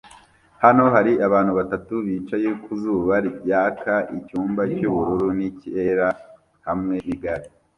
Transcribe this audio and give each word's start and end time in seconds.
Hano 0.63 0.83
hari 0.95 1.11
abantu 1.27 1.51
batatu 1.59 1.93
bicaye 2.05 2.49
ku 2.63 2.71
zuba 2.81 3.15
ryaka 3.39 3.93
icyumba 4.17 4.61
cyubururu 4.75 5.27
nicyera 5.37 6.07
hamwe 6.67 6.95
nigare 7.05 7.47